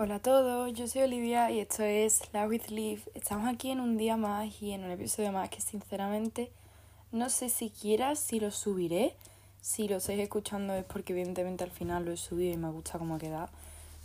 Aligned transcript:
Hola 0.00 0.14
a 0.14 0.18
todos, 0.20 0.72
yo 0.74 0.86
soy 0.86 1.02
Olivia 1.02 1.50
y 1.50 1.58
esto 1.58 1.82
es 1.82 2.32
La 2.32 2.46
with 2.46 2.68
Live. 2.68 3.02
Estamos 3.14 3.48
aquí 3.48 3.72
en 3.72 3.80
un 3.80 3.96
día 3.96 4.16
más 4.16 4.62
y 4.62 4.70
en 4.70 4.84
un 4.84 4.92
episodio 4.92 5.32
más 5.32 5.50
que 5.50 5.60
sinceramente 5.60 6.52
no 7.10 7.28
sé 7.28 7.48
siquiera 7.48 8.14
si 8.14 8.38
lo 8.38 8.52
subiré. 8.52 9.16
Si 9.60 9.88
lo 9.88 9.96
estáis 9.96 10.20
escuchando 10.20 10.72
es 10.74 10.84
porque 10.84 11.14
evidentemente 11.14 11.64
al 11.64 11.72
final 11.72 12.04
lo 12.04 12.12
he 12.12 12.16
subido 12.16 12.54
y 12.54 12.56
me 12.56 12.70
gusta 12.70 12.96
cómo 12.96 13.16
ha 13.16 13.18
quedado. 13.18 13.48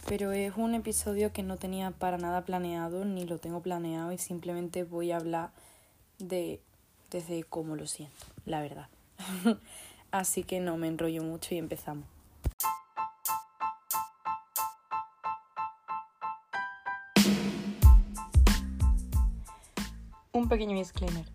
Pero 0.08 0.32
es 0.32 0.58
un 0.58 0.74
episodio 0.74 1.32
que 1.32 1.43
no 1.43 1.57
tenía 1.57 1.92
para 1.92 2.18
nada 2.18 2.41
planeado 2.41 3.05
ni 3.05 3.25
lo 3.25 3.38
tengo 3.38 3.62
planeado 3.62 4.12
y 4.12 4.18
simplemente 4.18 4.86
voy 4.86 5.12
a 5.12 5.18
hablar 5.18 5.52
de 6.18 6.60
desde 7.12 7.44
cómo 7.44 7.75
lo 7.75 7.86
siento, 7.86 8.25
la 8.48 8.64
verdad. 8.64 8.88
Así 10.12 10.44
que 10.44 10.60
no 10.60 10.75
me 10.75 10.88
enrollo 10.88 11.21
mucho 11.21 11.54
y 11.54 11.60
empezamos. 11.60 12.07
Un 20.43 20.50
pequeño 20.50 20.75
disclaimer. 20.75 21.25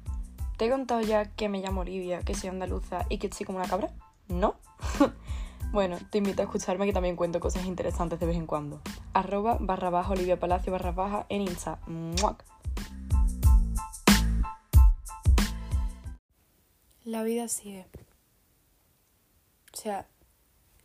¿Te 0.58 0.66
he 0.66 0.70
contado 0.70 1.00
ya 1.00 1.34
que 1.34 1.48
me 1.48 1.60
llamo 1.60 1.80
Olivia, 1.80 2.20
que 2.20 2.34
soy 2.34 2.50
andaluza 2.50 3.06
y 3.08 3.16
que 3.16 3.28
estoy 3.28 3.46
como 3.46 3.56
una 3.56 3.66
cabra? 3.66 3.88
¿No? 4.28 4.56
bueno, 5.72 5.96
te 6.10 6.18
invito 6.18 6.42
a 6.42 6.44
escucharme 6.44 6.84
que 6.84 6.92
también 6.92 7.16
cuento 7.16 7.40
cosas 7.40 7.64
interesantes 7.64 8.20
de 8.20 8.26
vez 8.26 8.36
en 8.36 8.46
cuando. 8.46 8.82
Arroba 9.14 9.56
barra 9.60 9.88
baja 9.88 10.12
Olivia 10.12 10.38
Palacio 10.38 10.72
barra 10.72 10.92
baja 10.92 11.24
en 11.30 11.40
Insta. 11.40 11.80
¡Muac! 11.86 12.44
La 17.04 17.22
vida 17.22 17.48
sigue. 17.48 17.86
O 19.72 19.76
sea, 19.78 20.06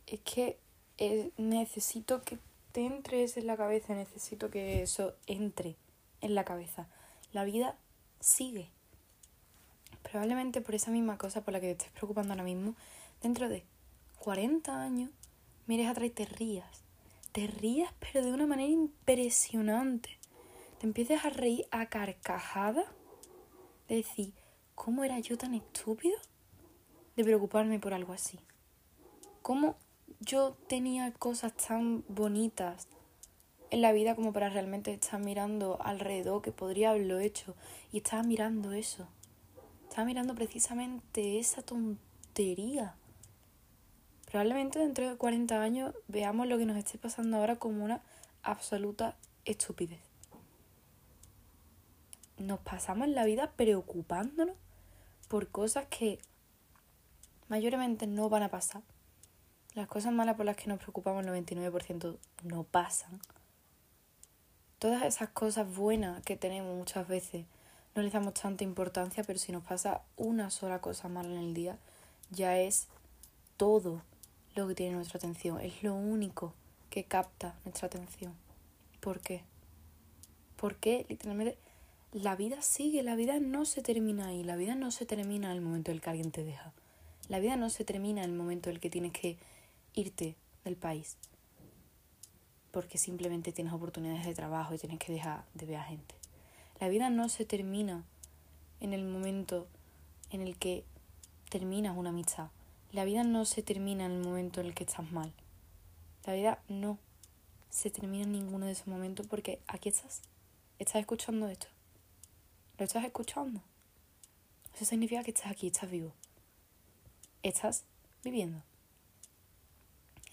es 0.06 0.20
que 0.20 0.58
eh, 0.96 1.30
necesito 1.36 2.22
que 2.22 2.38
te 2.72 2.86
entres 2.86 3.36
en 3.36 3.46
la 3.46 3.58
cabeza, 3.58 3.94
necesito 3.94 4.48
que 4.48 4.82
eso 4.82 5.12
entre 5.26 5.76
en 6.22 6.34
la 6.34 6.46
cabeza. 6.46 6.88
La 7.34 7.44
vida 7.44 7.76
sigue. 8.24 8.70
Probablemente 10.02 10.60
por 10.60 10.74
esa 10.74 10.90
misma 10.90 11.18
cosa 11.18 11.44
por 11.44 11.52
la 11.52 11.60
que 11.60 11.66
te 11.66 11.72
estés 11.72 11.92
preocupando 11.92 12.32
ahora 12.32 12.44
mismo, 12.44 12.74
dentro 13.22 13.48
de 13.48 13.64
40 14.18 14.80
años, 14.80 15.10
mires 15.66 15.88
atrás 15.88 16.06
y 16.06 16.10
te 16.10 16.24
rías. 16.24 16.82
Te 17.32 17.46
rías, 17.46 17.92
pero 18.00 18.24
de 18.24 18.32
una 18.32 18.46
manera 18.46 18.70
impresionante. 18.70 20.18
Te 20.78 20.86
empiezas 20.86 21.24
a 21.24 21.30
reír 21.30 21.66
a 21.70 21.86
carcajada. 21.86 22.84
De 23.88 23.96
decir, 23.96 24.32
¿cómo 24.74 25.04
era 25.04 25.18
yo 25.18 25.36
tan 25.36 25.52
estúpido 25.52 26.16
de 27.16 27.24
preocuparme 27.24 27.78
por 27.78 27.92
algo 27.92 28.14
así? 28.14 28.40
¿Cómo 29.42 29.76
yo 30.20 30.56
tenía 30.68 31.12
cosas 31.12 31.52
tan 31.54 32.04
bonitas 32.08 32.88
en 33.74 33.82
la 33.82 33.92
vida 33.92 34.14
como 34.14 34.32
para 34.32 34.50
realmente 34.50 34.94
estar 34.94 35.18
mirando 35.18 35.82
alrededor 35.82 36.42
que 36.42 36.52
podría 36.52 36.90
haberlo 36.90 37.18
hecho 37.18 37.56
y 37.90 37.96
estaba 37.96 38.22
mirando 38.22 38.70
eso. 38.70 39.08
Estaba 39.82 40.04
mirando 40.04 40.36
precisamente 40.36 41.40
esa 41.40 41.60
tontería. 41.60 42.94
Probablemente 44.30 44.78
dentro 44.78 45.10
de 45.10 45.16
40 45.16 45.60
años 45.60 45.92
veamos 46.06 46.46
lo 46.46 46.56
que 46.56 46.66
nos 46.66 46.76
esté 46.76 46.98
pasando 46.98 47.36
ahora 47.36 47.56
como 47.56 47.84
una 47.84 48.00
absoluta 48.44 49.16
estupidez. 49.44 49.98
Nos 52.38 52.60
pasamos 52.60 53.08
la 53.08 53.24
vida 53.24 53.50
preocupándonos 53.56 54.54
por 55.26 55.48
cosas 55.48 55.86
que 55.86 56.20
mayormente 57.48 58.06
no 58.06 58.28
van 58.28 58.44
a 58.44 58.50
pasar. 58.50 58.82
Las 59.74 59.88
cosas 59.88 60.12
malas 60.12 60.36
por 60.36 60.46
las 60.46 60.56
que 60.56 60.68
nos 60.68 60.78
preocupamos 60.78 61.26
el 61.26 61.32
99% 61.32 62.18
no 62.44 62.62
pasan 62.62 63.20
todas 64.84 65.04
esas 65.04 65.30
cosas 65.30 65.74
buenas 65.74 66.22
que 66.24 66.36
tenemos 66.36 66.76
muchas 66.76 67.08
veces 67.08 67.46
no 67.94 68.02
les 68.02 68.12
damos 68.12 68.34
tanta 68.34 68.64
importancia, 68.64 69.24
pero 69.24 69.38
si 69.38 69.50
nos 69.50 69.64
pasa 69.64 70.02
una 70.18 70.50
sola 70.50 70.82
cosa 70.82 71.08
mala 71.08 71.30
en 71.30 71.38
el 71.38 71.54
día, 71.54 71.78
ya 72.30 72.58
es 72.60 72.88
todo 73.56 74.02
lo 74.54 74.68
que 74.68 74.74
tiene 74.74 74.94
nuestra 74.94 75.16
atención, 75.16 75.58
es 75.58 75.82
lo 75.82 75.94
único 75.94 76.52
que 76.90 77.04
capta 77.04 77.54
nuestra 77.64 77.86
atención. 77.86 78.34
¿Por 79.00 79.20
qué? 79.20 79.40
Porque 80.56 81.06
literalmente 81.08 81.56
la 82.12 82.36
vida 82.36 82.60
sigue, 82.60 83.02
la 83.02 83.16
vida 83.16 83.40
no 83.40 83.64
se 83.64 83.80
termina 83.80 84.26
ahí, 84.26 84.44
la 84.44 84.56
vida 84.56 84.74
no 84.74 84.90
se 84.90 85.06
termina 85.06 85.50
en 85.50 85.56
el 85.56 85.62
momento 85.62 85.92
en 85.92 85.94
el 85.94 86.02
que 86.02 86.10
alguien 86.10 86.30
te 86.30 86.44
deja. 86.44 86.74
La 87.30 87.38
vida 87.38 87.56
no 87.56 87.70
se 87.70 87.86
termina 87.86 88.22
en 88.22 88.32
el 88.32 88.36
momento 88.36 88.68
en 88.68 88.74
el 88.74 88.80
que 88.82 88.90
tienes 88.90 89.12
que 89.12 89.38
irte 89.94 90.36
del 90.62 90.76
país 90.76 91.16
porque 92.74 92.98
simplemente 92.98 93.52
tienes 93.52 93.72
oportunidades 93.72 94.26
de 94.26 94.34
trabajo 94.34 94.74
y 94.74 94.78
tienes 94.78 94.98
que 94.98 95.12
dejar 95.12 95.44
de 95.54 95.64
ver 95.64 95.76
a 95.76 95.84
gente. 95.84 96.16
La 96.80 96.88
vida 96.88 97.08
no 97.08 97.28
se 97.28 97.44
termina 97.44 98.02
en 98.80 98.92
el 98.92 99.04
momento 99.04 99.68
en 100.30 100.40
el 100.40 100.56
que 100.58 100.84
terminas 101.50 101.96
una 101.96 102.10
amistad. 102.10 102.48
La 102.90 103.04
vida 103.04 103.22
no 103.22 103.44
se 103.44 103.62
termina 103.62 104.06
en 104.06 104.10
el 104.10 104.24
momento 104.24 104.60
en 104.60 104.66
el 104.66 104.74
que 104.74 104.82
estás 104.82 105.12
mal. 105.12 105.32
La 106.26 106.32
vida 106.32 106.58
no 106.68 106.98
se 107.70 107.90
termina 107.90 108.24
en 108.24 108.32
ninguno 108.32 108.66
de 108.66 108.72
esos 108.72 108.88
momentos 108.88 109.24
porque 109.28 109.60
aquí 109.68 109.90
estás. 109.90 110.22
Estás 110.80 110.96
escuchando 110.96 111.46
esto. 111.46 111.68
Lo 112.76 112.86
estás 112.86 113.04
escuchando. 113.04 113.60
Eso 114.74 114.84
significa 114.84 115.22
que 115.22 115.30
estás 115.30 115.52
aquí, 115.52 115.68
estás 115.68 115.92
vivo. 115.92 116.12
Estás 117.44 117.84
viviendo. 118.24 118.60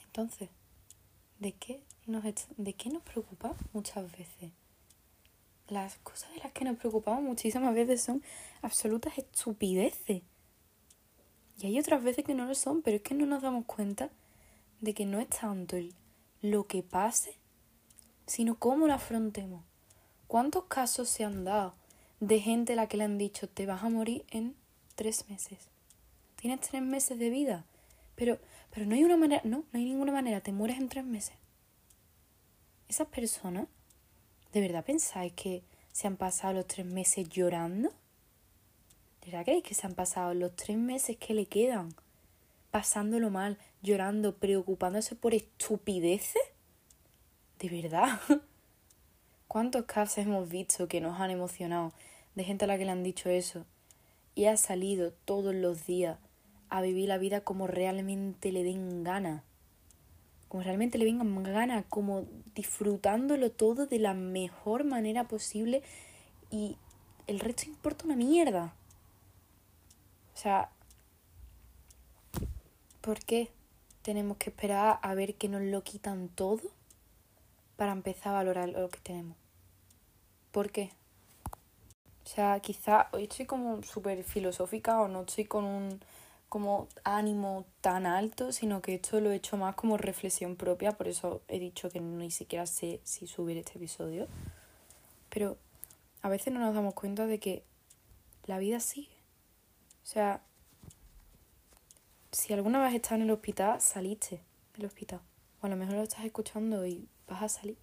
Entonces, 0.07 0.49
¿de 1.37 1.51
qué 1.51 1.83
nos, 2.05 2.23
de 2.57 2.73
qué 2.73 2.89
nos 2.89 3.03
preocupa 3.03 3.55
muchas 3.73 4.11
veces? 4.11 4.51
Las 5.67 5.97
cosas 5.99 6.31
de 6.33 6.39
las 6.39 6.51
que 6.51 6.65
nos 6.65 6.77
preocupamos 6.77 7.23
muchísimas 7.23 7.73
veces 7.73 8.01
son 8.01 8.23
absolutas 8.61 9.17
estupideces. 9.17 10.23
Y 11.57 11.65
hay 11.65 11.79
otras 11.79 12.03
veces 12.03 12.25
que 12.25 12.35
no 12.35 12.45
lo 12.45 12.55
son, 12.55 12.81
pero 12.81 12.97
es 12.97 13.03
que 13.03 13.13
no 13.13 13.25
nos 13.25 13.41
damos 13.41 13.65
cuenta 13.65 14.09
de 14.81 14.93
que 14.93 15.05
no 15.05 15.19
es 15.19 15.29
tanto 15.29 15.77
el, 15.77 15.93
lo 16.41 16.65
que 16.65 16.83
pase, 16.83 17.37
sino 18.25 18.55
cómo 18.55 18.87
lo 18.87 18.93
afrontemos. 18.93 19.63
¿Cuántos 20.27 20.65
casos 20.65 21.09
se 21.09 21.23
han 21.23 21.43
dado 21.43 21.75
de 22.19 22.39
gente 22.39 22.73
a 22.73 22.75
la 22.75 22.87
que 22.87 22.97
le 22.97 23.03
han 23.03 23.17
dicho 23.17 23.47
te 23.47 23.65
vas 23.65 23.83
a 23.83 23.89
morir 23.89 24.25
en 24.29 24.55
tres 24.95 25.29
meses? 25.29 25.69
Tienes 26.35 26.61
tres 26.61 26.81
meses 26.81 27.19
de 27.19 27.29
vida. 27.29 27.65
Pero, 28.15 28.39
pero 28.71 28.85
no 28.85 28.95
hay 28.95 29.03
una 29.03 29.17
manera, 29.17 29.41
no, 29.45 29.57
no 29.71 29.79
hay 29.79 29.85
ninguna 29.85 30.11
manera, 30.11 30.41
te 30.41 30.51
mueres 30.51 30.77
en 30.77 30.89
tres 30.89 31.05
meses. 31.05 31.35
¿Esas 32.91 33.07
personas 33.07 33.67
de 34.51 34.59
verdad 34.59 34.83
pensáis 34.83 35.31
que 35.31 35.63
se 35.93 36.07
han 36.07 36.17
pasado 36.17 36.55
los 36.55 36.67
tres 36.67 36.85
meses 36.85 37.29
llorando? 37.29 37.87
¿De 39.21 39.27
verdad 39.27 39.45
creéis 39.45 39.63
que 39.63 39.73
se 39.73 39.87
han 39.87 39.93
pasado 39.93 40.33
los 40.33 40.53
tres 40.57 40.77
meses 40.77 41.15
que 41.15 41.33
le 41.33 41.45
quedan 41.45 41.95
pasándolo 42.69 43.29
mal, 43.29 43.57
llorando, 43.81 44.35
preocupándose 44.35 45.15
por 45.15 45.33
estupideces? 45.33 46.41
¿De 47.59 47.69
verdad? 47.69 48.19
¿Cuántos 49.47 49.85
casos 49.85 50.17
hemos 50.17 50.49
visto 50.49 50.89
que 50.89 50.99
nos 50.99 51.17
han 51.21 51.31
emocionado 51.31 51.93
de 52.35 52.43
gente 52.43 52.65
a 52.65 52.67
la 52.67 52.77
que 52.77 52.83
le 52.83 52.91
han 52.91 53.03
dicho 53.03 53.29
eso 53.29 53.65
y 54.35 54.47
ha 54.47 54.57
salido 54.57 55.13
todos 55.23 55.55
los 55.55 55.85
días 55.85 56.17
a 56.67 56.81
vivir 56.81 57.07
la 57.07 57.17
vida 57.17 57.39
como 57.39 57.67
realmente 57.67 58.51
le 58.51 58.65
den 58.65 59.05
gana? 59.05 59.45
Como 60.51 60.63
realmente 60.63 60.97
le 60.97 61.05
vengan 61.05 61.43
ganas, 61.43 61.85
como 61.87 62.25
disfrutándolo 62.55 63.51
todo 63.51 63.87
de 63.87 63.99
la 63.99 64.13
mejor 64.13 64.83
manera 64.83 65.25
posible 65.25 65.81
y 66.49 66.75
el 67.25 67.39
resto 67.39 67.69
importa 67.69 68.03
una 68.03 68.17
mierda. 68.17 68.73
O 70.35 70.37
sea, 70.37 70.69
¿por 72.99 73.19
qué 73.19 73.49
tenemos 74.01 74.35
que 74.35 74.49
esperar 74.49 74.99
a 75.01 75.15
ver 75.15 75.35
que 75.35 75.47
nos 75.47 75.61
lo 75.61 75.85
quitan 75.85 76.27
todo 76.27 76.69
para 77.77 77.93
empezar 77.93 78.33
a 78.33 78.39
valorar 78.39 78.67
lo 78.67 78.89
que 78.89 78.99
tenemos? 78.99 79.37
¿Por 80.51 80.69
qué? 80.69 80.91
O 82.25 82.27
sea, 82.27 82.59
quizá 82.59 83.07
hoy 83.13 83.23
estoy 83.23 83.45
como 83.45 83.81
súper 83.83 84.21
filosófica 84.25 84.99
o 84.99 85.07
no 85.07 85.21
estoy 85.21 85.45
con 85.45 85.63
un 85.63 86.01
como 86.51 86.89
ánimo 87.05 87.63
tan 87.79 88.05
alto, 88.05 88.51
sino 88.51 88.81
que 88.81 88.95
esto 88.95 89.21
lo 89.21 89.31
he 89.31 89.35
hecho 89.35 89.55
más 89.55 89.73
como 89.75 89.95
reflexión 89.95 90.57
propia, 90.57 90.91
por 90.91 91.07
eso 91.07 91.41
he 91.47 91.59
dicho 91.59 91.89
que 91.89 92.01
ni 92.01 92.29
siquiera 92.29 92.65
sé 92.65 92.99
si 93.05 93.25
subir 93.25 93.57
este 93.57 93.77
episodio. 93.77 94.27
Pero 95.29 95.55
a 96.21 96.27
veces 96.27 96.51
no 96.51 96.59
nos 96.59 96.75
damos 96.75 96.93
cuenta 96.93 97.25
de 97.25 97.39
que 97.39 97.63
la 98.47 98.57
vida 98.57 98.81
sigue. 98.81 99.15
O 100.03 100.05
sea, 100.05 100.41
si 102.33 102.51
alguna 102.51 102.83
vez 102.83 102.95
estás 102.95 103.13
en 103.13 103.21
el 103.21 103.31
hospital, 103.31 103.79
saliste 103.79 104.41
del 104.75 104.87
hospital. 104.87 105.21
O 105.61 105.67
a 105.67 105.69
lo 105.69 105.77
mejor 105.77 105.95
lo 105.95 106.03
estás 106.03 106.25
escuchando 106.25 106.85
y 106.85 107.07
vas 107.29 107.43
a 107.43 107.47
salir. 107.47 107.77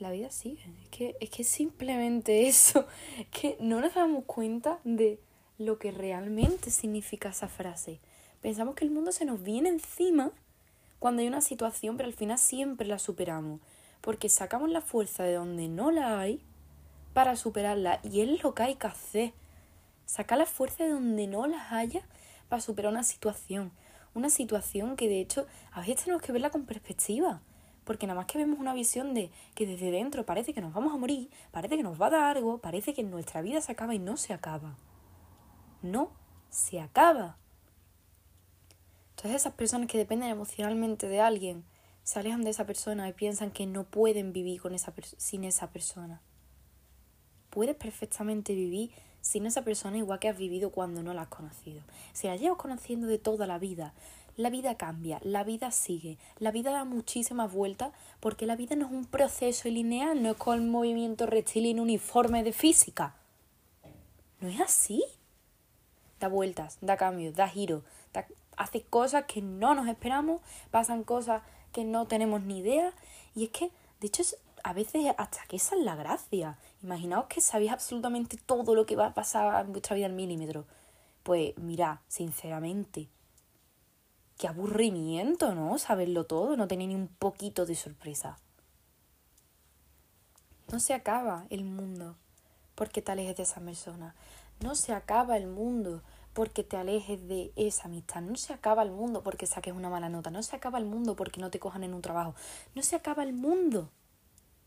La 0.00 0.10
vida 0.10 0.32
sigue. 0.32 0.64
Es 0.82 0.88
que 0.88 1.16
es 1.20 1.30
que 1.30 1.44
simplemente 1.44 2.48
eso. 2.48 2.88
Es 3.20 3.28
que 3.28 3.56
no 3.60 3.80
nos 3.80 3.94
damos 3.94 4.24
cuenta 4.24 4.80
de 4.82 5.20
lo 5.58 5.78
que 5.78 5.90
realmente 5.90 6.70
significa 6.70 7.30
esa 7.30 7.48
frase. 7.48 7.98
Pensamos 8.40 8.76
que 8.76 8.84
el 8.84 8.92
mundo 8.92 9.10
se 9.10 9.24
nos 9.24 9.42
viene 9.42 9.68
encima 9.68 10.30
cuando 11.00 11.22
hay 11.22 11.28
una 11.28 11.40
situación, 11.40 11.96
pero 11.96 12.06
al 12.08 12.14
final 12.14 12.38
siempre 12.38 12.86
la 12.86 12.98
superamos. 12.98 13.60
porque 14.00 14.28
sacamos 14.28 14.70
la 14.70 14.80
fuerza 14.80 15.24
de 15.24 15.34
donde 15.34 15.66
no 15.66 15.90
la 15.90 16.20
hay 16.20 16.40
para 17.14 17.34
superarla. 17.34 17.98
Y 18.04 18.20
es 18.20 18.44
lo 18.44 18.54
que 18.54 18.62
hay 18.62 18.74
que 18.76 18.86
hacer. 18.86 19.32
Sacar 20.06 20.38
la 20.38 20.46
fuerza 20.46 20.84
de 20.84 20.90
donde 20.90 21.26
no 21.26 21.48
las 21.48 21.72
haya 21.72 22.02
para 22.48 22.62
superar 22.62 22.92
una 22.92 23.02
situación. 23.02 23.72
Una 24.14 24.30
situación 24.30 24.94
que 24.94 25.08
de 25.08 25.20
hecho 25.20 25.48
a 25.72 25.80
veces 25.80 26.04
tenemos 26.04 26.22
que 26.22 26.30
verla 26.30 26.50
con 26.50 26.64
perspectiva. 26.64 27.42
Porque 27.84 28.06
nada 28.06 28.20
más 28.20 28.26
que 28.26 28.38
vemos 28.38 28.60
una 28.60 28.72
visión 28.72 29.14
de 29.14 29.32
que 29.56 29.66
desde 29.66 29.90
dentro 29.90 30.24
parece 30.24 30.54
que 30.54 30.60
nos 30.60 30.72
vamos 30.72 30.94
a 30.94 30.96
morir, 30.96 31.28
parece 31.50 31.76
que 31.76 31.82
nos 31.82 32.00
va 32.00 32.06
a 32.06 32.10
dar 32.10 32.36
algo, 32.36 32.58
parece 32.58 32.94
que 32.94 33.02
nuestra 33.02 33.42
vida 33.42 33.60
se 33.60 33.72
acaba 33.72 33.96
y 33.96 33.98
no 33.98 34.16
se 34.16 34.32
acaba. 34.32 34.76
No 35.82 36.10
se 36.50 36.80
acaba. 36.80 37.36
Entonces 39.10 39.42
esas 39.42 39.54
personas 39.54 39.88
que 39.88 39.98
dependen 39.98 40.30
emocionalmente 40.30 41.08
de 41.08 41.20
alguien 41.20 41.64
se 42.04 42.18
alejan 42.18 42.42
de 42.42 42.50
esa 42.50 42.66
persona 42.66 43.08
y 43.08 43.12
piensan 43.12 43.50
que 43.50 43.66
no 43.66 43.84
pueden 43.84 44.32
vivir 44.32 44.60
con 44.60 44.74
esa 44.74 44.94
sin 45.16 45.44
esa 45.44 45.70
persona. 45.70 46.22
Puedes 47.50 47.76
perfectamente 47.76 48.54
vivir 48.54 48.92
sin 49.20 49.44
esa 49.44 49.62
persona 49.62 49.98
igual 49.98 50.18
que 50.18 50.28
has 50.28 50.38
vivido 50.38 50.70
cuando 50.70 51.02
no 51.02 51.12
la 51.14 51.22
has 51.22 51.28
conocido. 51.28 51.82
Si 52.12 52.26
la 52.26 52.36
llevas 52.36 52.58
conociendo 52.58 53.06
de 53.06 53.18
toda 53.18 53.46
la 53.46 53.58
vida, 53.58 53.92
la 54.36 54.50
vida 54.50 54.76
cambia, 54.76 55.18
la 55.22 55.42
vida 55.42 55.72
sigue, 55.72 56.16
la 56.38 56.52
vida 56.52 56.70
da 56.70 56.84
muchísimas 56.84 57.52
vueltas 57.52 57.92
porque 58.20 58.46
la 58.46 58.54
vida 58.54 58.76
no 58.76 58.86
es 58.86 58.92
un 58.92 59.04
proceso 59.04 59.68
lineal, 59.68 60.22
no 60.22 60.30
es 60.30 60.36
con 60.36 60.70
movimiento 60.70 61.26
rectilíneo 61.26 61.82
uniforme 61.82 62.44
de 62.44 62.52
física. 62.52 63.16
No 64.40 64.48
es 64.48 64.60
así. 64.60 65.04
Da 66.20 66.28
vueltas, 66.28 66.78
da 66.80 66.96
cambios, 66.96 67.34
da 67.34 67.48
giros, 67.48 67.84
hace 68.56 68.82
cosas 68.82 69.24
que 69.24 69.40
no 69.40 69.74
nos 69.74 69.88
esperamos, 69.88 70.42
pasan 70.70 71.04
cosas 71.04 71.42
que 71.72 71.84
no 71.84 72.06
tenemos 72.06 72.42
ni 72.42 72.58
idea. 72.58 72.92
Y 73.34 73.44
es 73.44 73.50
que, 73.50 73.70
de 74.00 74.08
hecho, 74.08 74.22
a 74.64 74.72
veces 74.72 75.14
hasta 75.16 75.46
que 75.46 75.56
esa 75.56 75.76
es 75.76 75.82
la 75.82 75.96
gracia. 75.96 76.58
Imaginaos 76.82 77.26
que 77.26 77.40
sabéis 77.40 77.72
absolutamente 77.72 78.36
todo 78.36 78.74
lo 78.74 78.84
que 78.84 78.96
va 78.96 79.06
a 79.06 79.14
pasar 79.14 79.64
en 79.64 79.72
vuestra 79.72 79.96
vida 79.96 80.06
al 80.06 80.12
milímetro. 80.12 80.66
Pues 81.22 81.56
mira, 81.56 82.02
sinceramente, 82.08 83.08
qué 84.38 84.48
aburrimiento, 84.48 85.54
¿no? 85.54 85.78
Saberlo 85.78 86.24
todo, 86.24 86.56
no 86.56 86.68
tener 86.68 86.88
ni 86.88 86.94
un 86.94 87.08
poquito 87.08 87.66
de 87.66 87.74
sorpresa. 87.74 88.38
No 90.70 90.80
se 90.80 90.94
acaba 90.94 91.46
el 91.50 91.64
mundo 91.64 92.16
porque 92.74 93.02
te 93.02 93.12
alejes 93.12 93.36
de 93.36 93.42
esa 93.42 93.60
persona. 93.60 94.14
No 94.60 94.74
se 94.74 94.92
acaba 94.92 95.36
el 95.36 95.46
mundo 95.46 96.02
porque 96.32 96.64
te 96.64 96.76
alejes 96.76 97.26
de 97.28 97.52
esa 97.56 97.84
amistad. 97.86 98.20
No 98.22 98.36
se 98.36 98.52
acaba 98.52 98.82
el 98.82 98.90
mundo 98.90 99.22
porque 99.22 99.46
saques 99.46 99.74
una 99.74 99.90
mala 99.90 100.08
nota. 100.08 100.30
No 100.30 100.42
se 100.42 100.56
acaba 100.56 100.78
el 100.78 100.84
mundo 100.84 101.16
porque 101.16 101.40
no 101.40 101.50
te 101.50 101.58
cojan 101.58 101.84
en 101.84 101.94
un 101.94 102.02
trabajo. 102.02 102.34
No 102.74 102.82
se 102.82 102.96
acaba 102.96 103.22
el 103.22 103.32
mundo. 103.32 103.90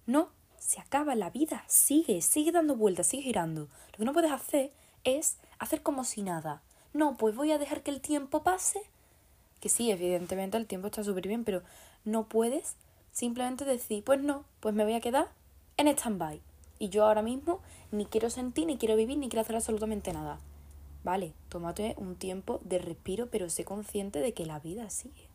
No, 0.05 0.29
se 0.57 0.79
acaba 0.79 1.15
la 1.15 1.29
vida. 1.29 1.63
Sigue, 1.67 2.21
sigue 2.21 2.51
dando 2.51 2.75
vueltas, 2.75 3.07
sigue 3.07 3.23
girando. 3.23 3.67
Lo 3.91 3.97
que 3.97 4.05
no 4.05 4.13
puedes 4.13 4.31
hacer 4.31 4.71
es 5.03 5.37
hacer 5.59 5.81
como 5.81 6.03
si 6.03 6.21
nada. 6.21 6.61
No, 6.93 7.17
pues 7.17 7.35
voy 7.35 7.51
a 7.51 7.57
dejar 7.57 7.83
que 7.83 7.91
el 7.91 8.01
tiempo 8.01 8.43
pase. 8.43 8.81
Que 9.59 9.69
sí, 9.69 9.91
evidentemente 9.91 10.57
el 10.57 10.67
tiempo 10.67 10.87
está 10.87 11.03
súper 11.03 11.27
bien, 11.27 11.43
pero 11.43 11.61
no 12.03 12.27
puedes 12.27 12.75
simplemente 13.11 13.65
decir, 13.65 14.03
pues 14.03 14.21
no, 14.21 14.45
pues 14.59 14.73
me 14.73 14.83
voy 14.83 14.93
a 14.93 15.01
quedar 15.01 15.29
en 15.77 15.87
stand-by. 15.87 16.41
Y 16.81 16.89
yo 16.89 17.05
ahora 17.05 17.21
mismo 17.21 17.59
ni 17.91 18.07
quiero 18.07 18.31
sentir, 18.31 18.65
ni 18.65 18.79
quiero 18.79 18.95
vivir, 18.95 19.15
ni 19.19 19.29
quiero 19.29 19.41
hacer 19.41 19.55
absolutamente 19.55 20.13
nada. 20.13 20.39
Vale, 21.03 21.35
tómate 21.47 21.93
un 21.99 22.15
tiempo 22.15 22.59
de 22.63 22.79
respiro, 22.79 23.27
pero 23.27 23.51
sé 23.51 23.63
consciente 23.65 24.17
de 24.17 24.33
que 24.33 24.47
la 24.47 24.57
vida 24.57 24.89
sigue. 24.89 25.29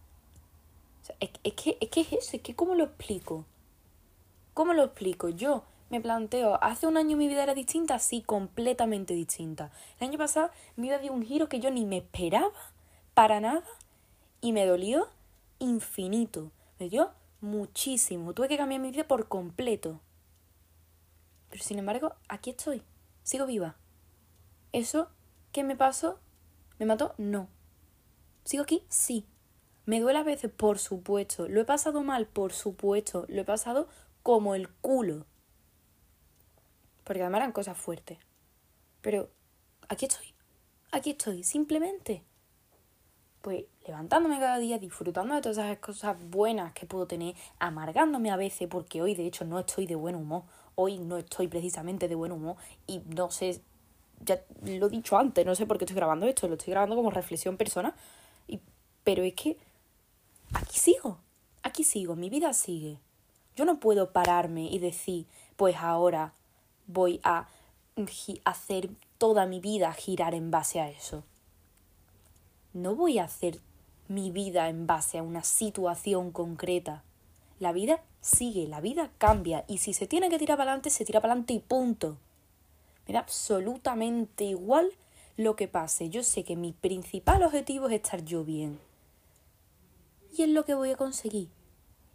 es, 1.21 1.31
que, 1.55 1.79
es 1.81 1.89
que 1.89 2.01
es 2.01 2.13
eso, 2.13 2.37
es 2.37 2.43
que 2.43 2.57
¿cómo 2.57 2.75
lo 2.75 2.83
explico? 2.83 3.45
¿Cómo 4.55 4.73
lo 4.73 4.83
explico? 4.83 5.29
Yo 5.29 5.63
me 5.89 6.01
planteo, 6.01 6.59
¿hace 6.65 6.89
un 6.89 6.97
año 6.97 7.17
mi 7.17 7.29
vida 7.29 7.45
era 7.45 7.55
distinta? 7.55 8.01
Sí, 8.01 8.23
completamente 8.23 9.15
distinta. 9.15 9.71
El 10.01 10.09
año 10.09 10.19
pasado 10.19 10.51
mi 10.75 10.89
vida 10.89 10.99
dio 10.99 11.13
un 11.13 11.23
giro 11.23 11.49
que 11.49 11.61
yo 11.61 11.71
ni 11.71 11.87
me 11.87 11.99
esperaba 11.99 12.51
para 13.15 13.39
nada 13.39 13.63
y 14.41 14.51
me 14.51 14.67
dolió 14.67 15.07
infinito. 15.61 16.51
Me 16.81 16.89
dio 16.89 17.13
muchísimo. 17.41 18.33
Tuve 18.33 18.49
que 18.49 18.57
cambiar 18.57 18.81
mi 18.81 18.91
vida 18.91 19.07
por 19.07 19.29
completo. 19.29 20.01
Pero 21.51 21.63
sin 21.63 21.79
embargo, 21.79 22.15
aquí 22.29 22.51
estoy. 22.51 22.83
Sigo 23.23 23.47
viva. 23.47 23.77
Eso 24.73 25.11
¿Qué 25.57 25.65
me 25.65 25.75
pasó? 25.75 26.19
¿Me 26.79 26.85
mató? 26.85 27.15
No. 27.17 27.49
¿Sigo 28.45 28.65
aquí? 28.65 28.85
Sí. 28.91 29.25
¿Me 29.87 30.01
duele 30.01 30.19
a 30.19 30.23
veces? 30.23 30.51
Por 30.51 30.79
supuesto. 30.79 31.49
¿Lo 31.49 31.63
he 31.63 31.65
pasado 31.65 32.03
mal? 32.03 32.27
Por 32.27 32.53
supuesto. 32.53 33.25
Lo 33.29 33.41
he 33.41 33.45
pasado 33.47 33.89
como 34.23 34.55
el 34.55 34.69
culo. 34.69 35.25
Porque 37.05 37.23
además 37.23 37.39
eran 37.39 37.53
cosas 37.53 37.79
fuertes. 37.79 38.19
Pero 39.01 39.31
aquí 39.89 40.05
estoy. 40.05 40.35
Aquí 40.93 41.13
estoy. 41.13 41.43
Simplemente. 41.43 42.23
Pues 43.41 43.65
levantándome 43.87 44.39
cada 44.39 44.59
día, 44.59 44.79
disfrutando 44.79 45.37
de 45.37 45.41
todas 45.41 45.57
esas 45.57 45.79
cosas 45.79 46.19
buenas 46.21 46.75
que 46.75 46.85
puedo 46.85 47.07
tener, 47.07 47.35
amargándome 47.59 48.31
a 48.31 48.37
veces 48.37 48.69
porque 48.69 49.01
hoy 49.01 49.15
de 49.15 49.25
hecho 49.25 49.47
no 49.47 49.59
estoy 49.59 49.87
de 49.87 49.95
buen 49.95 50.17
humor. 50.17 50.43
Hoy 50.77 50.99
no 50.99 51.17
estoy 51.17 51.49
precisamente 51.49 52.07
de 52.07 52.15
buen 52.15 52.33
humor 52.33 52.57
y 52.87 53.01
no 53.01 53.31
sé 53.31 53.61
ya 54.25 54.43
lo 54.63 54.87
he 54.87 54.91
dicho 54.91 55.19
antes, 55.19 55.45
no 55.45 55.55
sé 55.55 55.67
por 55.67 55.79
qué 55.79 55.85
estoy 55.85 55.97
grabando 55.97 56.27
esto, 56.27 56.49
lo 56.49 56.55
estoy 56.55 56.71
grabando 56.71 56.97
como 56.97 57.11
reflexión 57.11 57.57
persona, 57.57 57.95
y, 58.49 58.61
pero 59.05 59.23
es 59.23 59.35
que 59.35 59.59
aquí 60.55 60.79
sigo, 60.79 61.19
aquí 61.63 61.85
sigo, 61.85 62.17
mi 62.17 62.31
vida 62.31 62.53
sigue. 62.53 62.99
Yo 63.57 63.65
no 63.65 63.81
puedo 63.81 64.13
pararme 64.13 64.71
y 64.71 64.79
decir, 64.79 65.27
pues 65.57 65.77
ahora 65.77 66.33
voy 66.87 67.21
a 67.23 67.49
hacer 68.45 68.91
toda 69.19 69.47
mi 69.47 69.61
vida 69.61 69.93
girar 69.93 70.35
en 70.35 70.51
base 70.51 70.81
a 70.81 70.91
eso. 70.91 71.25
No 72.75 72.95
voy 72.95 73.19
a 73.19 73.25
hacer 73.25 73.61
mi 74.09 74.31
vida 74.31 74.69
en 74.69 74.87
base 74.87 75.19
a 75.19 75.23
una 75.23 75.43
situación 75.43 76.31
concreta. 76.31 77.03
La 77.59 77.73
vida 77.73 78.03
sigue, 78.21 78.69
la 78.69 78.81
vida 78.81 79.11
cambia 79.19 79.65
y 79.67 79.79
si 79.79 79.95
se 79.95 80.07
tiene 80.07 80.29
que 80.29 80.39
tirar 80.39 80.59
para 80.59 80.73
adelante, 80.73 80.91
se 80.91 81.05
tira 81.05 81.21
para 81.21 81.33
adelante 81.33 81.55
y 81.55 81.61
punto. 81.61 82.19
Me 83.07 83.15
da 83.15 83.21
absolutamente 83.21 84.45
igual 84.45 84.91
lo 85.37 85.57
que 85.57 85.69
pase. 85.69 86.11
Yo 86.11 86.23
sé 86.23 86.45
que 86.45 86.57
mi 86.57 86.73
principal 86.73 87.43
objetivo 87.43 87.87
es 87.89 87.95
estar 87.95 88.25
yo 88.25 88.45
bien. 88.45 88.79
Y 90.37 90.43
es 90.43 90.49
lo 90.49 90.65
que 90.65 90.75
voy 90.75 90.91
a 90.91 90.97
conseguir. 90.97 91.49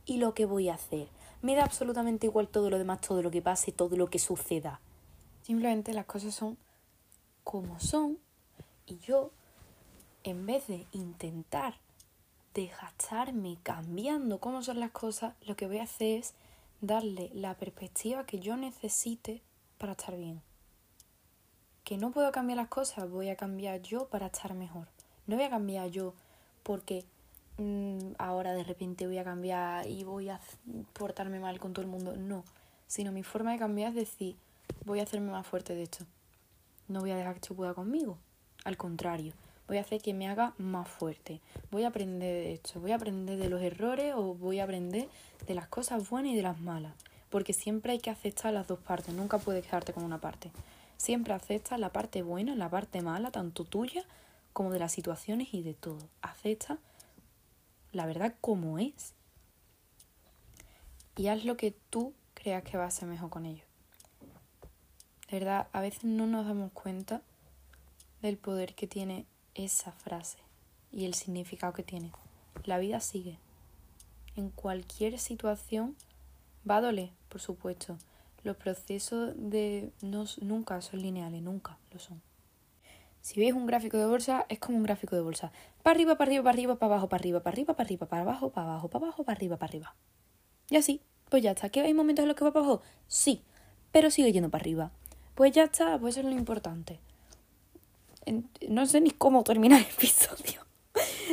Y 0.05 0.17
lo 0.17 0.33
que 0.33 0.45
voy 0.45 0.69
a 0.69 0.75
hacer. 0.75 1.07
Me 1.41 1.55
da 1.55 1.63
absolutamente 1.63 2.27
igual 2.27 2.47
todo 2.47 2.69
lo 2.69 2.77
demás, 2.77 3.01
todo 3.01 3.23
lo 3.23 3.31
que 3.31 3.41
pase, 3.41 3.71
todo 3.71 3.95
lo 3.97 4.09
que 4.09 4.19
suceda. 4.19 4.79
Simplemente 5.41 5.93
las 5.93 6.05
cosas 6.05 6.35
son 6.35 6.57
como 7.43 7.79
son. 7.79 8.19
Y 8.85 8.99
yo, 8.99 9.31
en 10.23 10.45
vez 10.45 10.67
de 10.67 10.85
intentar 10.91 11.75
desgastarme 12.53 13.57
cambiando 13.63 14.39
cómo 14.39 14.63
son 14.63 14.79
las 14.79 14.91
cosas, 14.91 15.33
lo 15.45 15.55
que 15.55 15.67
voy 15.67 15.79
a 15.79 15.83
hacer 15.83 16.19
es 16.19 16.33
darle 16.81 17.29
la 17.33 17.55
perspectiva 17.55 18.25
que 18.25 18.39
yo 18.39 18.57
necesite 18.57 19.41
para 19.77 19.93
estar 19.93 20.15
bien 20.17 20.41
que 21.83 21.97
no 21.97 22.11
puedo 22.11 22.31
cambiar 22.31 22.57
las 22.57 22.67
cosas, 22.67 23.09
voy 23.09 23.29
a 23.29 23.35
cambiar 23.35 23.81
yo 23.81 24.07
para 24.07 24.27
estar 24.27 24.53
mejor. 24.53 24.87
No 25.27 25.35
voy 25.35 25.45
a 25.45 25.49
cambiar 25.49 25.89
yo 25.89 26.13
porque 26.63 27.03
mm, 27.57 28.13
ahora 28.17 28.53
de 28.53 28.63
repente 28.63 29.07
voy 29.07 29.17
a 29.17 29.23
cambiar 29.23 29.87
y 29.87 30.03
voy 30.03 30.29
a 30.29 30.39
portarme 30.93 31.39
mal 31.39 31.59
con 31.59 31.73
todo 31.73 31.83
el 31.83 31.91
mundo. 31.91 32.15
No, 32.15 32.43
sino 32.87 33.11
mi 33.11 33.23
forma 33.23 33.51
de 33.51 33.59
cambiar 33.59 33.89
es 33.89 33.95
decir, 33.95 34.35
voy 34.85 34.99
a 34.99 35.03
hacerme 35.03 35.31
más 35.31 35.45
fuerte 35.45 35.75
de 35.75 35.83
esto. 35.83 36.05
No 36.87 37.01
voy 37.01 37.11
a 37.11 37.15
dejar 37.15 37.33
que 37.33 37.39
esto 37.39 37.55
pueda 37.55 37.73
conmigo. 37.73 38.17
Al 38.63 38.77
contrario, 38.77 39.33
voy 39.71 39.77
a 39.77 39.81
hacer 39.83 40.01
que 40.01 40.13
me 40.13 40.27
haga 40.27 40.53
más 40.57 40.85
fuerte. 40.85 41.39
Voy 41.71 41.85
a 41.85 41.87
aprender 41.87 42.43
de 42.43 42.53
esto, 42.55 42.81
voy 42.81 42.91
a 42.91 42.95
aprender 42.95 43.39
de 43.39 43.47
los 43.47 43.61
errores 43.61 44.13
o 44.17 44.33
voy 44.33 44.59
a 44.59 44.65
aprender 44.65 45.07
de 45.47 45.55
las 45.55 45.69
cosas 45.69 46.09
buenas 46.09 46.33
y 46.33 46.35
de 46.35 46.41
las 46.41 46.59
malas. 46.59 46.91
Porque 47.29 47.53
siempre 47.53 47.93
hay 47.93 47.99
que 47.99 48.09
aceptar 48.09 48.51
las 48.51 48.67
dos 48.67 48.79
partes, 48.79 49.15
nunca 49.15 49.37
puedes 49.37 49.65
quedarte 49.65 49.93
con 49.93 50.03
una 50.03 50.19
parte. 50.19 50.51
Siempre 50.97 51.33
acepta 51.33 51.77
la 51.77 51.87
parte 51.87 52.21
buena, 52.21 52.53
la 52.53 52.67
parte 52.67 53.01
mala, 53.01 53.31
tanto 53.31 53.63
tuya 53.63 54.03
como 54.51 54.71
de 54.71 54.79
las 54.79 54.91
situaciones 54.91 55.53
y 55.53 55.61
de 55.61 55.73
todo. 55.73 55.99
Acepta 56.21 56.77
la 57.93 58.05
verdad 58.05 58.35
como 58.41 58.77
es. 58.77 59.13
Y 61.15 61.27
haz 61.27 61.45
lo 61.45 61.55
que 61.55 61.73
tú 61.89 62.13
creas 62.33 62.63
que 62.63 62.75
va 62.75 62.87
a 62.87 62.91
ser 62.91 63.07
mejor 63.07 63.29
con 63.29 63.45
ello. 63.45 63.63
De 65.29 65.39
verdad, 65.39 65.69
a 65.71 65.79
veces 65.79 66.03
no 66.03 66.27
nos 66.27 66.45
damos 66.45 66.73
cuenta 66.73 67.21
del 68.21 68.37
poder 68.37 68.75
que 68.75 68.85
tiene 68.85 69.25
esa 69.55 69.91
frase 69.91 70.37
y 70.91 71.05
el 71.05 71.13
significado 71.13 71.73
que 71.73 71.83
tiene. 71.83 72.11
La 72.65 72.77
vida 72.77 72.99
sigue. 72.99 73.37
En 74.35 74.49
cualquier 74.49 75.19
situación 75.19 75.95
va 76.69 76.77
a 76.77 76.81
doler, 76.81 77.11
por 77.29 77.41
supuesto, 77.41 77.97
los 78.43 78.55
procesos 78.57 79.33
de 79.35 79.91
no, 80.01 80.25
nunca 80.41 80.81
son 80.81 81.01
lineales, 81.01 81.41
nunca 81.41 81.77
lo 81.91 81.99
son. 81.99 82.21
Si 83.21 83.39
veis 83.39 83.53
un 83.53 83.67
gráfico 83.67 83.97
de 83.97 84.05
bolsa, 84.05 84.45
es 84.49 84.57
como 84.57 84.77
un 84.77 84.83
gráfico 84.83 85.15
de 85.15 85.21
bolsa. 85.21 85.51
Para 85.83 85.95
arriba, 85.95 86.17
para 86.17 86.29
arriba, 86.29 86.43
para 86.43 86.53
arriba, 86.53 86.75
para 86.75 86.93
abajo, 86.93 87.09
para 87.09 87.21
arriba, 87.21 87.39
para 87.43 87.53
arriba, 87.53 87.73
para 87.75 87.85
arriba, 87.85 88.07
para 88.07 88.21
abajo, 88.23 88.49
para 88.49 88.67
abajo, 88.67 88.89
para 88.89 89.05
abajo, 89.05 89.23
para 89.23 89.37
arriba, 89.37 89.57
para 89.57 89.69
arriba. 89.69 89.95
Y 90.69 90.77
así, 90.77 91.01
Pues 91.29 91.43
ya 91.43 91.51
está. 91.51 91.69
¿Que 91.69 91.81
hay 91.81 91.93
momentos 91.93 92.23
en 92.23 92.27
los 92.27 92.35
que 92.35 92.43
va 92.43 92.51
para 92.51 92.65
abajo? 92.65 92.81
Sí, 93.07 93.41
pero 93.91 94.11
sigue 94.11 94.33
yendo 94.33 94.49
para 94.49 94.63
arriba. 94.63 94.91
Pues 95.35 95.53
ya 95.53 95.63
está, 95.63 95.97
pues 95.97 96.17
eso 96.17 96.27
es 96.27 96.33
lo 96.33 96.37
importante. 96.37 96.99
No 98.69 98.85
sé 98.85 99.01
ni 99.01 99.11
cómo 99.11 99.43
terminar 99.43 99.81
el 99.81 99.87
episodio. 99.87 100.61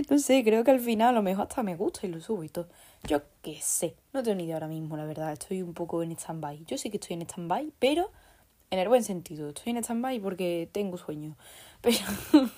No 0.09 0.19
sé, 0.19 0.45
creo 0.45 0.65
que 0.65 0.71
al 0.71 0.81
final 0.81 1.09
a 1.09 1.13
lo 1.13 1.23
mejor 1.23 1.47
hasta 1.49 1.63
me 1.63 1.77
gusta 1.77 2.07
y 2.07 2.11
lo 2.11 2.21
subo 2.21 2.45
y 2.45 2.49
todo. 2.49 2.69
Yo 3.05 3.23
qué 3.43 3.59
sé, 3.61 3.95
no 4.13 4.23
tengo 4.23 4.37
ni 4.37 4.45
idea 4.45 4.57
ahora 4.57 4.69
mismo, 4.69 4.97
la 4.97 5.05
verdad. 5.05 5.33
Estoy 5.33 5.63
un 5.63 5.75
poco 5.75 6.03
en 6.03 6.13
stand-by. 6.13 6.65
Yo 6.67 6.79
sé 6.79 6.91
que 6.91 6.99
estoy 6.99 7.15
en 7.15 7.23
stand-by, 7.23 7.73
pero 7.79 8.11
en 8.71 8.79
el 8.79 8.89
buen 8.89 9.03
sentido. 9.03 9.49
Estoy 9.49 9.71
en 9.71 9.79
stand-by 9.79 10.21
porque 10.21 10.69
tengo 10.73 10.99
sueño. 10.99 11.37
Pero, 11.81 12.51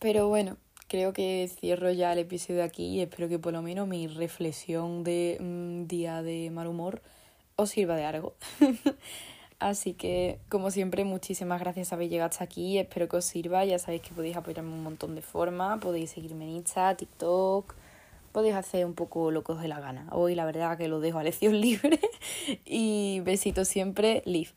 pero 0.00 0.28
bueno, 0.28 0.56
creo 0.88 1.12
que 1.12 1.48
cierro 1.60 1.92
ya 1.92 2.12
el 2.12 2.18
episodio 2.18 2.64
aquí 2.64 2.86
y 2.86 3.00
espero 3.02 3.28
que 3.28 3.38
por 3.38 3.52
lo 3.52 3.62
menos 3.62 3.86
mi 3.86 4.08
reflexión 4.08 5.04
de 5.04 5.38
mm, 5.40 5.86
día 5.86 6.22
de 6.22 6.50
mal 6.50 6.66
humor 6.66 7.02
os 7.54 7.70
sirva 7.70 7.94
de 7.94 8.04
algo. 8.04 8.34
Así 9.60 9.94
que, 9.94 10.38
como 10.48 10.70
siempre, 10.70 11.04
muchísimas 11.04 11.60
gracias 11.60 11.88
por 11.88 11.96
haber 11.96 12.08
llegado 12.08 12.30
hasta 12.30 12.44
aquí. 12.44 12.78
Espero 12.78 13.08
que 13.08 13.16
os 13.16 13.24
sirva. 13.24 13.64
Ya 13.64 13.78
sabéis 13.78 14.02
que 14.02 14.14
podéis 14.14 14.36
apoyarme 14.36 14.72
un 14.72 14.84
montón 14.84 15.14
de 15.14 15.22
formas. 15.22 15.80
Podéis 15.80 16.10
seguirme 16.10 16.44
en 16.44 16.50
Insta, 16.56 16.96
TikTok. 16.96 17.74
Podéis 18.32 18.54
hacer 18.54 18.84
un 18.84 18.94
poco 18.94 19.30
lo 19.32 19.42
que 19.42 19.52
os 19.52 19.60
dé 19.60 19.66
la 19.66 19.80
gana. 19.80 20.06
Hoy, 20.12 20.36
la 20.36 20.44
verdad, 20.44 20.78
que 20.78 20.86
lo 20.86 21.00
dejo 21.00 21.18
a 21.18 21.24
lección 21.24 21.60
libre. 21.60 21.98
y 22.64 23.20
besitos 23.24 23.66
siempre, 23.66 24.22
Live. 24.26 24.50